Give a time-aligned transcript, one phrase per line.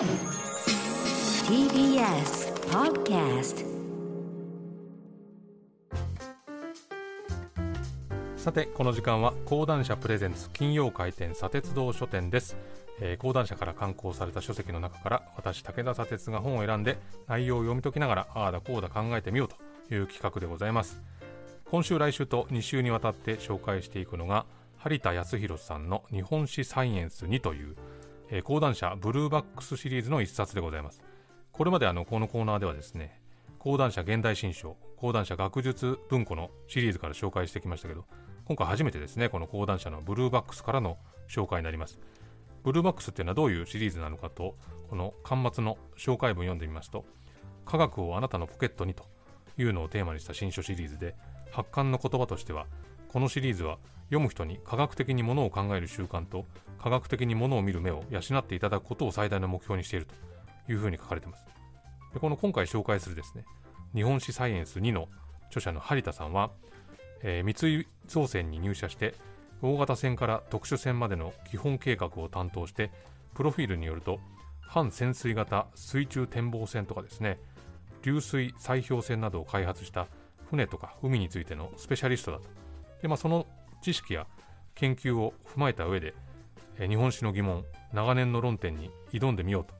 [0.00, 0.08] TBS
[2.70, 3.66] Podcast
[8.38, 12.56] さてこの時間は講談社プレゼンツ金曜回転砂鉄道書店です、
[12.98, 16.96] えー、講談社から刊行された書籍の中から私武田砂鉄が本を選んで
[17.28, 21.02] 内容を読み解きながらああだこうだ考えてみようという企画でございます。
[21.70, 24.46] 今週来週と2週にわたって紹介していくのが
[24.78, 27.76] 張田康弘さんの日本史サイエンス2という、
[28.30, 31.02] えー、講談社ブルーバックスシリーズの一冊でございます。
[31.52, 33.20] これまであのこのコーナーではですね
[33.58, 38.04] 講談社現代新書講談社学術文庫のシリーズから紹介してきましたけど
[38.44, 40.96] 今回初めてですねこの講談社のブルーバックスからの
[41.28, 41.98] 紹介になります。
[42.62, 44.54] ブルーバックスっていうのはどういうシリーズなのかと
[44.88, 47.04] この巻末の紹介文を読んでみますと
[47.64, 49.04] 科学をあなたのポケットにと
[49.56, 51.14] いうのをテーマにした新書シリーズで
[51.50, 52.66] 発刊の言葉としては
[53.08, 53.78] このシリーズは
[54.10, 56.44] 読む人に科学的にものを考える習慣と
[56.82, 61.44] 科学的にものを見る目を養っていただくことを最大の目標にしているというふうに書かれています。
[62.12, 63.44] でこの今回紹介するですね
[63.94, 65.08] 日本史サイエンス2の
[65.46, 66.50] 著者の張田さんは、
[67.22, 69.14] えー、三井造船に入社して
[69.62, 72.90] 大型船から特殊船までの基本計画を担当して
[73.34, 74.18] プロフィールによると
[74.60, 77.38] 半潜水型水中展望船とかですね
[78.02, 80.06] 流水砕氷船などを開発した
[80.48, 82.44] 船とか海についてのスペシャリストだと。
[83.02, 83.46] で、まあ、その
[83.80, 84.26] 知識や
[84.74, 86.14] 研究を踏まえた上で、
[86.78, 89.74] 日本史の疑問長年の論点に挑んでみようと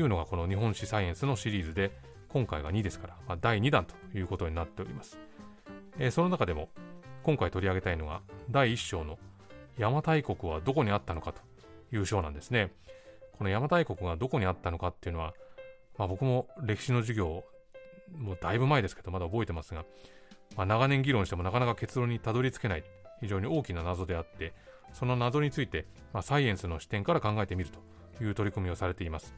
[0.00, 1.90] いうのがこの日本史サイエンスのシリーズで
[2.28, 5.18] 今回が2ですから、まあ、第2弾ということになっております、
[6.10, 6.68] その中でも
[7.22, 9.18] 今回取り上げたいのが第1章の
[9.76, 11.40] 邪馬台国はどこにあったのかと
[11.92, 12.70] いう章なんですね。
[13.32, 15.34] この邪馬台国がどこにあったのかっていうのは、
[15.98, 17.44] まあ、僕も歴史の授業
[18.16, 19.84] もうだいぶ前ですけどまだ覚えてますが、
[20.56, 22.84] まあ、長年議論してもなかなか結論にたどり着けない。
[23.20, 24.52] 非常に大きな謎であって
[24.92, 29.34] その謎について、まあ、サイエンスの視点から考えてみるという取り組みをされています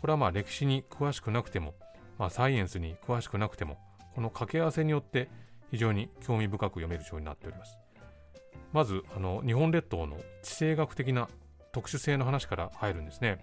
[0.00, 1.74] これはまあ歴史に詳しくなくても、
[2.18, 3.78] まあ、サイエンスに詳しくなくても、
[4.14, 5.28] この掛け合わせによって
[5.70, 7.76] 非常に興味深く読める章になっております。
[8.72, 11.28] まず、あの日本列島の地政学的な
[11.72, 13.38] 特殊性の話から入るんですね。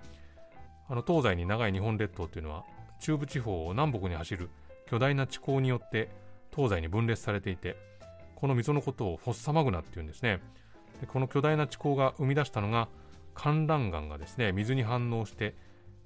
[0.88, 2.64] あの東西に長い日本列島というのは、
[3.00, 4.50] 中部地方を南北に走る
[4.88, 6.10] 巨大な地溝によって
[6.56, 7.76] 東西に分裂されていて、
[8.36, 10.42] この溝のことをフォッサマグナっていうんですね。
[11.02, 12.88] でこの巨大な地溝が生み出したのが、
[13.34, 15.56] 観覧岩がですね、水に反応して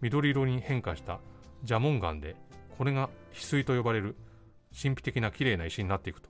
[0.02, 1.20] 緑色に変化した
[1.68, 2.36] 蛇紋岩で
[2.78, 4.16] これが翡翠と呼ばれる
[4.80, 6.30] 神秘的な綺麗な石になっていくと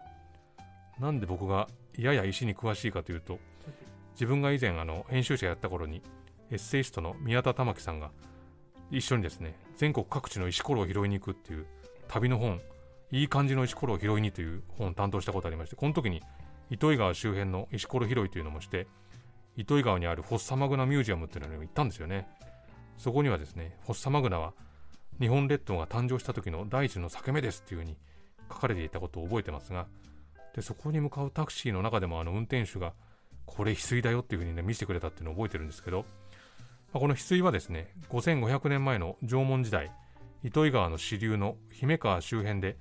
[0.99, 1.67] なんで僕が
[1.97, 3.39] やや石に詳しいかというと
[4.13, 6.01] 自分が以前あの編集者やった頃に
[6.51, 8.11] エッセイストの宮田玉樹さんが
[8.91, 11.67] 一緒にですね全国各地の石ころを拾いに行くっていう
[12.07, 12.59] 旅の本
[13.12, 16.22] いい感じの石ころを拾いにという本を担当したことありましてこの時に
[16.70, 18.88] 糸魚川周辺の石ころ拾いというのもして
[19.59, 22.30] 糸魚川にあるフォッサマグナミュージアムっていうのに行ったんですよね。
[22.97, 24.53] そこにはですね、フォッサマグナは
[25.20, 27.97] 日本列島が誕生した時の第一の裂け目ですっていうふうに
[28.50, 29.88] 書かれていたことを覚えてますが、
[30.56, 32.94] でそこに向かうタクシーの中でもあの運転手が
[33.46, 36.06] これ翡翠だよっていうふうにね見せてくれたっていうのを覚えてるんですけど、ま
[36.96, 39.91] あ、この翡翠はですね5500年前の縄文時代
[40.44, 42.78] 糸魚川の支流の姫川周辺で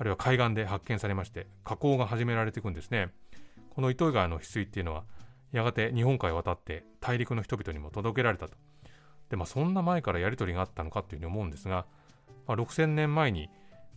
[0.00, 3.10] あるいは海岸で発見されまして加工が始められていくんですね
[3.68, 5.04] この糸魚川の翡翠っていうのは
[5.52, 8.54] やがて日本海を渡って大陸の人々にも届けられたと
[9.28, 11.86] で、まあ、そんな前からやり取りがあったのかというふうに思うんですが、
[12.46, 13.48] まあ、6000年前に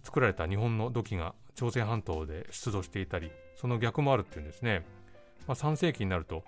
[0.04, 4.86] 作られた日本の土器が朝鮮半島で出土していたり、その逆もあるっていうんですね。
[5.48, 6.44] まあ、3世紀になると、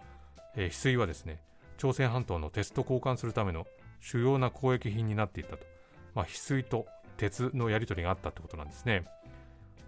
[0.56, 1.42] えー、翡翠はですね、
[1.78, 3.66] 朝鮮半島の鉄と交換するための
[4.00, 5.66] 主要な交易品になっていったと。
[6.14, 6.86] まあ、翡翠と
[7.18, 9.06] 鉄のやり取りがあったってことなんですね。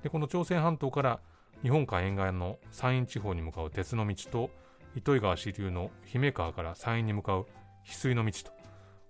[0.07, 1.19] で、この朝鮮半島から
[1.63, 4.49] 日本海沿岸の山陰地方に向かう鉄の道と、
[4.95, 7.45] 糸魚川支流の姫川から山陰に向かう
[7.85, 8.51] 翡翠の道と、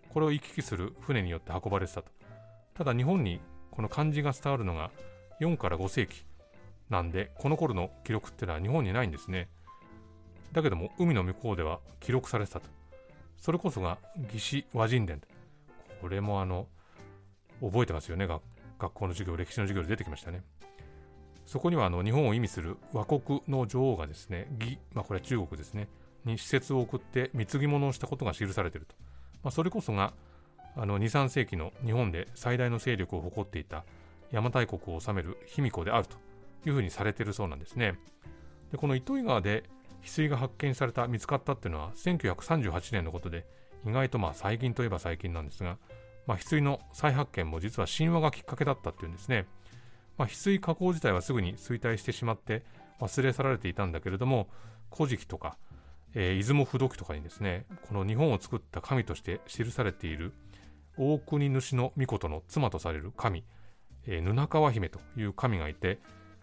[0.10, 2.10] これを行き来する船によって運ばれてたと。
[2.74, 4.90] ただ日本にこの漢字が伝わるのが
[5.40, 6.26] 4から5世紀
[6.90, 9.50] なんで、この頃の記録ってのは日本にないんですね。
[10.52, 12.68] だけども海の向こうでは記録されてたと。
[13.38, 14.00] それこそが
[14.34, 15.22] 義士和人伝。
[16.02, 16.66] これもあの、
[17.62, 18.28] 覚えてますよね。
[18.80, 20.42] 学校の授業、歴史の授業で出てきましたね。
[21.48, 25.88] そこにはあの日本を意味する和国の女王がですね、義、まあこれは中国ですね、
[26.26, 28.96] に施設を送って貢ぎ物をしたことが記されていると。
[29.44, 30.14] まあ、それこそが
[30.76, 33.86] あの2、3世紀の日本で最大の勢力を誇っていた
[34.32, 36.18] 邪馬台国を治める卑弥呼であると
[36.68, 37.98] いうふうにされているそうなんですね。
[38.74, 39.64] でこの糸魚川で
[40.04, 43.46] 翡翠が発見された、見つかったっていうのは1938年のことで、
[43.86, 45.78] 意外とまあ最近といえば最近なんですが、
[46.26, 49.46] まあ、翡翠の再発見も実は神話がきっかけだったっていうんですね。
[50.18, 52.64] まあ、翡翠加工自体はすぐに衰退してしまって
[53.00, 54.48] 忘れ去られていたんだけれども、
[54.92, 55.58] 古事記とか
[56.20, 60.34] えー、出雲不動記とかにですね、この日本を作った神として記されている
[60.98, 63.44] 大国主の御事の妻とされる神、
[64.08, 66.00] えー、布川姫という神がいて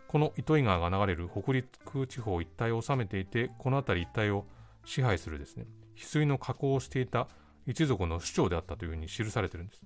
[0.06, 4.44] この糸魚川が流れる北陸地方一帯を治めていてこの辺り一帯を
[4.84, 5.66] 支配するですね
[5.96, 7.26] 翡翠の加工をしていた
[7.66, 9.82] 一族の首長であったというふうに記されているんです。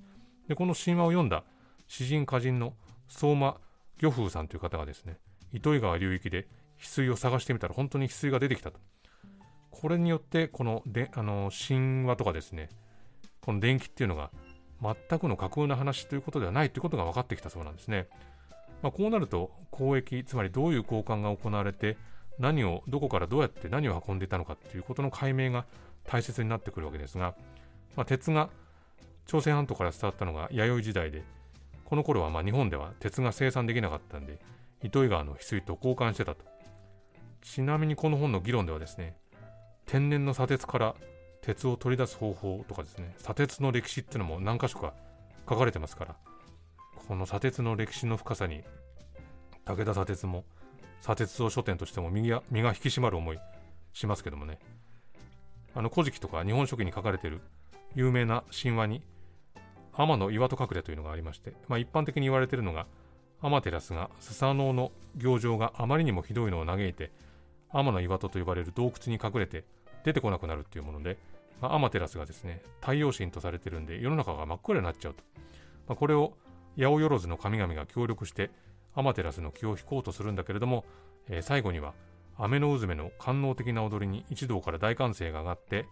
[0.49, 1.45] でこの神話を読んだ
[1.87, 2.75] 詩人歌人の
[3.09, 3.57] 相馬
[3.99, 5.19] 漁風さんという方がですね
[5.53, 6.47] 糸魚川流域で
[6.79, 8.79] 翡翠を探してみたら本当に翡翠が出てきたと
[9.71, 12.69] これによってこのであの神話とかですね
[13.41, 14.31] この電気っていうのが
[14.83, 18.07] 全くの架空な話ということではないということが分かってきたそうなんですね。
[18.83, 21.97] まあ、こうなると交易つまりどういう交換が行われて
[22.39, 25.65] 何をどこからどうやって何を運んでいたのかということの解明が
[26.05, 27.35] 大切になってくるわけですが、
[27.97, 28.51] まあ、鉄が
[29.27, 31.25] 朝鮮半島から伝わったのが弥生時代で
[31.89, 34.39] この頃はま日本では鉄が生産できなかったんで
[34.83, 36.45] 糸魚川の翡翠と交換してたと。
[37.41, 39.17] ちなみにこの本の議論ではですね
[39.87, 40.95] 天然の砂鉄から
[41.41, 44.93] 鉄を取り出す方法とかですね砂鉄の歴史っていうのも何箇所か
[45.49, 46.17] 書かれてますから
[47.07, 48.65] この砂鉄の歴史の深さに
[49.65, 50.45] 武田砂鉄も
[51.01, 53.39] 砂鉄道書店としても身が身が引き締まる思い
[53.95, 54.59] しますけどもね。
[55.75, 57.41] あの古事記とか日本書紀に書かれてる
[57.95, 59.03] 有名な神話に
[59.99, 62.87] 天の岩戸隠れというのがありまして、まあ、一般的に言われているのが
[63.43, 67.13] 天照がスサノオの行状があまりにもひどいのを嘆いて
[67.71, 69.65] 天の岩戸と呼ばれる洞窟に隠れて
[70.05, 71.19] 出てこなくなるっていうもので、
[71.61, 75.23] まあ、アマテラスがですね、太陽神とされているんで、世の中が真っ暗になっちゃうと。
[75.87, 76.35] まあ、これを
[76.77, 78.51] 八百万の神々が協力して、
[78.95, 80.85] アマテラスの気を引こうとするんだけれども、
[81.29, 81.95] えー、最後には、
[82.37, 85.87] 雨の渦めの官能的な踊りに一同から大歓声が上がって、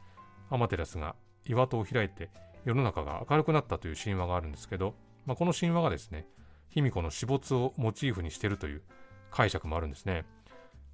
[0.49, 2.31] アマテラスが岩戸を開いて、
[2.66, 6.26] 世の中が明るくなったという神話があるんですけど、まあ、この神話がですね、
[6.68, 8.82] 卑弥呼の死没をモチーフにしているという
[9.30, 10.24] 解釈もあるんですね。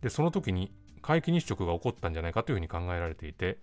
[0.03, 0.71] で、その時に
[1.01, 3.59] 皆既日食が起こったんじゃないかというふうに考えられていて、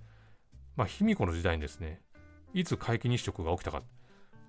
[0.87, 2.01] 卑弥呼の時代にですね、
[2.55, 3.83] いつ皆既日食が起きたか、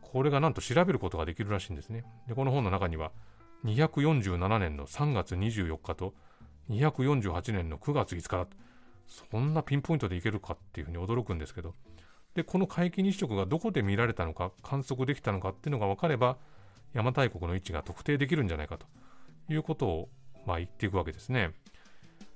[0.01, 2.05] これがなんと調べることができるらしいんですね。
[2.29, 3.13] で、この本の中には、
[3.67, 6.15] 247年の3月24日と、
[6.71, 8.57] 248年の9月5日だと、
[9.07, 11.75] そんなピンポイントでいけるかっていうふうに驚くんですけど、
[12.35, 16.37] で、この皆既日食がどこで見られたのか、観測できたのかっていうのが分かれば、
[16.95, 18.87] 邪馬台国の位置が特定できるんじゃないかと
[19.49, 20.09] いうことを、
[20.47, 21.53] まあ、言っていくわけですね。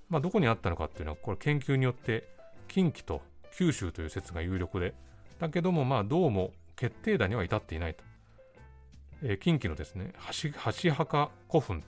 [0.09, 2.29] まあ、どこにあったのかっていうのは、これ研究によって
[2.69, 3.23] 近畿と
[3.57, 4.95] 九州という説が有力で、
[5.39, 8.05] だけどもまあどうも決定打には至っていないと。
[9.23, 10.13] えー、近畿のですね、
[10.83, 11.83] 橋墓古墳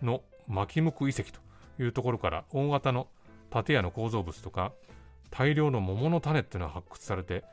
[0.00, 1.40] の巻向遺跡と
[1.82, 3.08] いうところから大型の
[3.50, 4.72] 建屋の構造物とか
[5.30, 7.44] 大量の桃の種っていうのが発掘されて、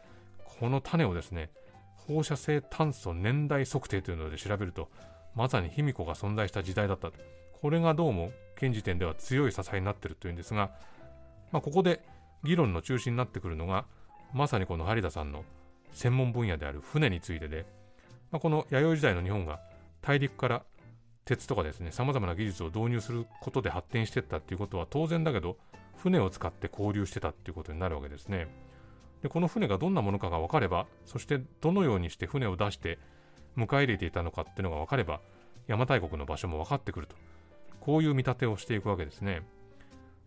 [0.60, 1.50] この種をですね、
[1.96, 4.90] 放射性炭素年代測定というので調べると、
[5.36, 7.12] まさに卑弥呼が存在した時代だった。
[7.62, 10.72] これがどうも現時点では強い支えになっているというんですが、
[11.52, 12.02] まあ、ここで
[12.44, 13.86] 議論の中心になってくるのが
[14.34, 15.44] まさにこの有田さんの
[15.92, 17.66] 専門分野である船についてで、
[18.32, 19.60] まあ、この弥生時代の日本が
[20.02, 20.64] 大陸から
[21.26, 25.58] 鉄とかですねさまざまな技術を導入することで発展していったっていうことは当然だけど
[25.98, 28.48] 船を使って交流してたっていうことになるわけですね
[29.24, 33.00] でこの船がどんなものかが分かればそしてどのようにして船を出して
[33.58, 35.22] 迎え入れていたのかっていうのが分かれば
[35.68, 37.16] 邪馬台国の場所も分かってくると
[37.86, 39.44] こういう見立てをしていくわけですね。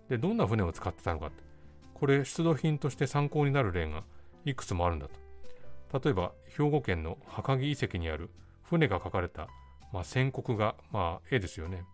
[0.08, 1.32] で、どんな船を使ってたのか。
[1.92, 4.04] これ、出土品として参考になる例が
[4.44, 5.08] いくつもあるんだ
[5.90, 5.98] と。
[5.98, 8.30] 例えば、兵庫県の墓木遺跡にある
[8.62, 9.48] 船が描かれた、
[9.92, 11.84] まあ、宣告が、まあ、絵ですよね。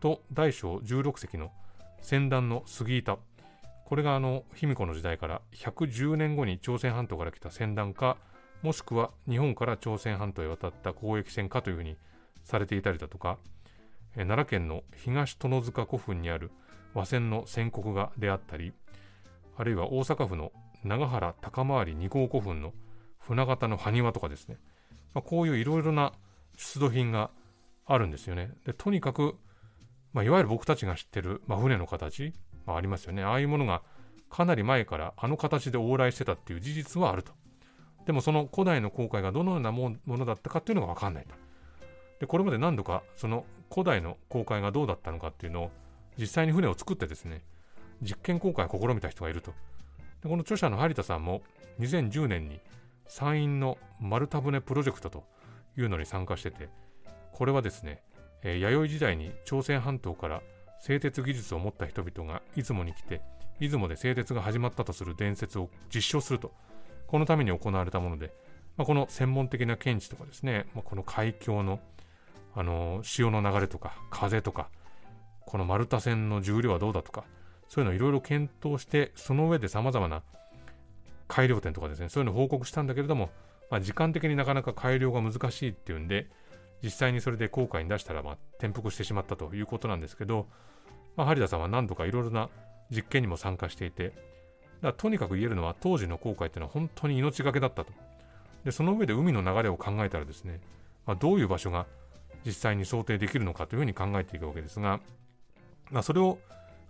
[0.00, 1.52] と、大小16隻の
[2.00, 3.18] 船団の杉板。
[3.84, 8.16] これがあの、卑弥呼の時代から110年後に朝鮮半島から来た船団か、
[8.62, 11.96] もしくは日本から朝鮮半島へ渡った交易船かというふうに
[12.44, 13.38] されていたりだとか、
[14.14, 16.50] 奈良県の東殿塚古墳にある
[16.94, 18.72] 和船の宣告画であったり、
[19.56, 20.52] あるいは大阪府の
[20.84, 22.72] 長原高回り2号古墳の
[23.18, 24.58] 船形の埴輪とかですね、
[25.14, 26.12] まあ、こういういろいろな
[26.56, 27.30] 出土品が
[27.86, 28.50] あるんですよね。
[28.66, 29.36] でとにかく、
[30.12, 32.32] まあ、いわゆる僕たちが知ってる、まあ、船の形、
[32.66, 33.22] まあ、ありますよね。
[33.22, 33.82] ああいうものが
[34.28, 37.32] かなり前からあの形で往来してたっていう事実はあると。
[38.06, 41.34] でもその古代の航海がどのようなものだったかっていうのが分かんないと。
[42.20, 45.70] でこれまで何度かその古代の航海がどうだったのかっていうのを
[46.18, 47.42] 実際に船を作ってですね
[48.02, 49.52] 実験航海を試みた人がいると
[50.22, 51.42] でこの著者の張田さんも
[51.80, 52.60] 2010年に
[53.08, 55.24] 山陰の丸太船プロジェクトと
[55.78, 56.68] いうのに参加してて
[57.32, 58.02] これはですね、
[58.42, 60.42] え、弥生時代に朝鮮半島から
[60.80, 63.20] 製鉄技術を持った人々が出雲に来て
[63.58, 66.52] 出雲で製鉄が始まったとする伝説を実証すると
[67.06, 68.32] このために行われたもので、
[68.76, 71.80] まあ、この専門的な見地とかですね、まあ、この海峡の
[72.52, 74.70] あの潮の流れとか風とか
[75.46, 77.24] この丸太線の重量はどうだとか
[77.68, 80.22] そういうのをいろいろ検討してその上でさまざまな
[81.28, 83.30] 改良点とかですねそういうのを報告したんだけれども
[83.70, 86.28] まあ、時間的になかなか改良が難しいっていうんで、
[86.82, 90.46] 実際にそれで航海に出したら、まあ、転覆してしまったということなんですけど、
[91.16, 92.48] まあ、張田さんは何度かいろいろな
[92.90, 94.12] 実験にも参加していて、
[94.82, 97.92] だとにかく言えるのは当時の航海っていうのは本当に命がけだったと。
[98.64, 100.60] で、その上で海の流れを考えたらですね、
[101.06, 101.86] まあ、どういう場所が
[102.44, 105.00] 実際に想定できるのかというふうに考えていくわけですが、
[105.90, 106.38] まあ、それを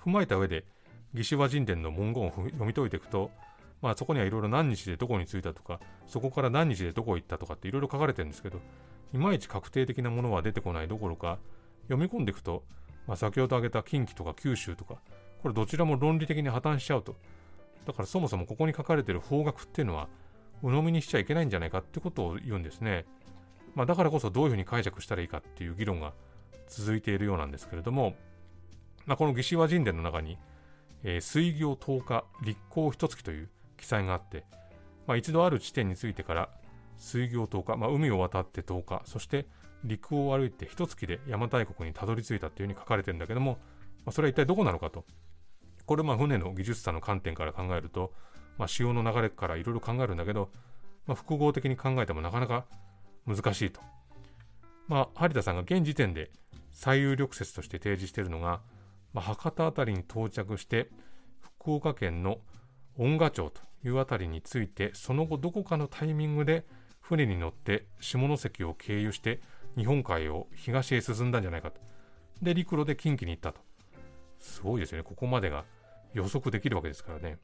[0.05, 0.65] 踏まえた上で、
[1.13, 3.31] 義手話神殿の文言を読み解いていくと、
[3.83, 8.61] まあ、そこにはいろいろ何日でどこに着いたとか、そこから何日でどこ行ったとかっていろいろ書かれてるんですけど、
[9.15, 11.39] いまいち確定的なものは出てこないどころか、
[11.89, 12.63] 読み込んでいくと、
[13.07, 14.97] まあ、先ほど挙げた近畿とか九州とか、
[15.43, 17.17] これどちらも論理的に破綻しちゃうと。
[17.87, 20.09] だからそもそもここに書かれてる方角っていうのは、
[20.63, 23.07] 鵜呑みにしちゃいけないんじゃないかってことを言うんですね。
[23.75, 26.13] まあ、だからこそどういうふうに解釈したらいいかっていう議論が
[26.69, 28.15] 続いているようなんですけれども、
[29.07, 30.39] まあ、この義手話神殿の中に、
[31.03, 33.49] えー、水行10日、立候一月という
[33.81, 34.45] 記載があって、
[35.07, 36.49] まあ、一度ある地点についてから
[36.97, 39.47] 水行10日、まあ、海を渡って10日、そして
[39.85, 43.59] 陸を歩いて一月で邪馬台国にたどり着いたというふうに書かれてるんだけども、
[44.05, 45.05] まあ、それは一体どこなのかと。
[45.87, 48.13] これまあ船の技術者の観点から考えると、
[48.59, 50.51] まあ、潮の流れからいろいろ考えるんだけど、
[51.07, 52.67] まあ、複合的に考えてもなかなか
[53.27, 53.81] 難しいと。
[54.87, 56.31] まあ、張田さんが現時点で
[56.71, 58.61] 最有力説として提示しているのが、
[59.13, 60.91] まあ、博多辺りに到着して
[61.41, 62.39] 福岡県の
[63.01, 66.67] 恩賀町という辺りについてその後どこかのタイミングで
[67.01, 69.41] 船に乗って下関を経由して
[69.77, 71.81] 日本海を東へ進んだんじゃないかと。
[72.43, 73.61] で、陸路で近畿に行ったと。
[74.39, 75.05] すごいですよね。
[75.05, 75.65] ここまでが
[76.13, 77.39] 予測できるわけですからね。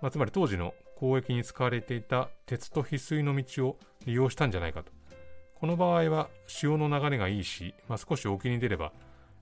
[0.00, 4.92] まあ、つまり当時の交易に使われていた鉄と翡翠の道を利用したんじゃないかと。
[5.54, 8.92] この場合は潮の流れがいいし、まあ、少し沖に出れば、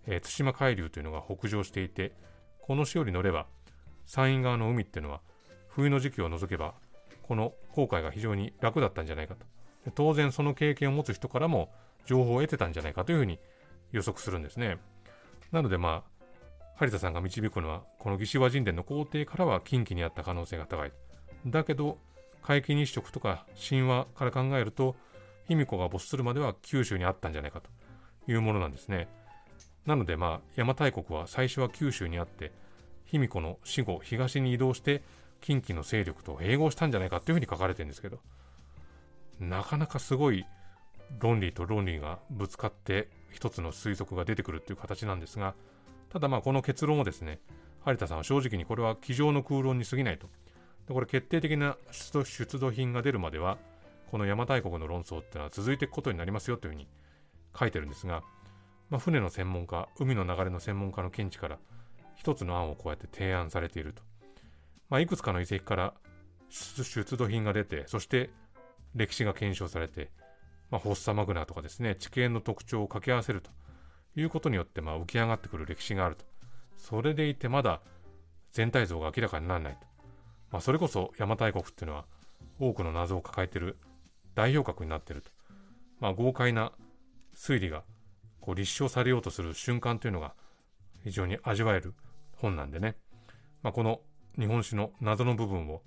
[0.07, 2.13] えー、対馬海流というのが北上していて、
[2.61, 3.47] この潮に乗れば
[4.07, 5.21] 山陰側の海っていうのは
[5.77, 6.73] 冬の時期を除けば
[7.29, 9.45] この航海が非常に楽だったんじゃないかと。
[9.95, 11.71] 当然その経験を持つ人からも
[12.07, 13.39] 情報を得てたんじゃないかというふうに
[13.93, 14.79] 予測するんですね。
[15.53, 16.35] なのでまあ、
[16.77, 20.93] 張田さんが導くのは、この義手話神殿の皇帝からは近畿にあった可能性が高い。
[21.47, 21.99] だけど、
[22.43, 24.97] 皆既日食とか神話から考えると、
[25.47, 27.69] 卑弥呼が没するまでは九州にあったんじゃないかと
[28.31, 29.09] いうものなんですね。
[29.85, 32.53] なのでまあ、邪馬台国は最初は九州にあって、
[33.05, 35.03] 卑弥呼の死後、東に移動して、
[35.41, 38.21] 近畿の勢力と併合したんじゃないかというふうに書かれてるんですけど、
[39.41, 40.45] なかなかすごい
[41.19, 45.55] 論理と論理がぶつかって一つの推測が出てくるっていう形なんですが、
[46.09, 47.41] ただまあこの結論をですね、
[47.85, 50.29] 張田さんは正直にこれは机上の空論に過ぎないと。
[50.89, 52.25] でこれ決定的な出
[52.59, 53.59] 土品が出るまでは、
[54.11, 56.89] この邪馬台国の論争っていうのは続いていくことになりますよというふうに
[57.59, 58.23] 書いてるんですが、
[58.89, 61.59] まあ、船の専門家、海の流れの専門家の見地から
[62.15, 64.03] 一つの案をこうやって提案されていると。
[64.89, 65.95] まあ、いくつかの遺跡から
[66.49, 68.31] 出土品が出て、そして
[68.95, 70.11] 歴史が検証されて、
[70.71, 73.51] まあ、フォッサマグナとかですね、地形の特徴を掛け合わせると
[74.17, 76.25] いうことによって、まあ、浮き上がってくる歴史があると。
[76.77, 77.81] それでいて、まだ
[78.53, 79.87] 全体像が明らかにならないと。
[80.51, 82.07] まあ、それこそ邪馬台国っていうのは、
[82.59, 83.77] 多くの謎を抱えている
[84.35, 85.31] 代表格になっていると。
[86.01, 86.73] まあ、豪快な
[87.35, 87.83] 推理が
[88.41, 90.35] こう立証されようとする瞬間というのが
[91.05, 91.95] 非常に味わえる
[92.33, 92.97] 本なんでね。
[93.63, 94.01] まあ、この
[94.39, 95.83] 日本史の謎の部分を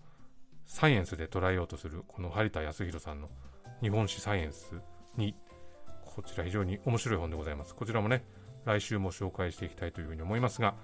[0.66, 3.30] サイエンスで捉えようとするこの張田康弘さんの
[3.82, 4.76] 日本史サイエンス
[5.18, 5.36] に
[6.04, 7.76] こちら非常に面白い本でございます。
[7.76, 8.24] こちらもね、
[8.66, 10.76] 来週も紹介していきたいというふうに思いますが、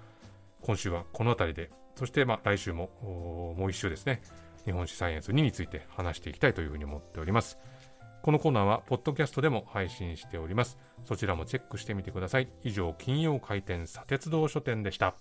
[0.62, 4.22] 今週はこの辺りで、そしてまあ来週ももう一週ですね、
[4.64, 7.58] 日本史サイエンス2について話していきたいというふうに思っております。
[8.22, 10.78] このコーナーは、ポッドキャストでも配信しております。
[11.04, 12.48] そちらもチェックしてみてください。
[12.64, 15.16] 以上、金曜回転砂鉄道書店でした。